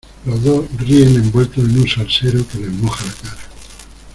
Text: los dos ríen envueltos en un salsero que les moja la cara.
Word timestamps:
los 0.25 0.41
dos 0.43 0.65
ríen 0.79 1.09
envueltos 1.15 1.59
en 1.63 1.77
un 1.77 1.87
salsero 1.87 2.39
que 2.47 2.57
les 2.57 2.71
moja 2.71 3.05
la 3.05 3.13
cara. 3.13 3.43